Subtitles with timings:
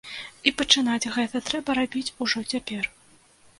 [0.51, 2.93] І пачынаць гэта трэба рабіць ужо цяпер.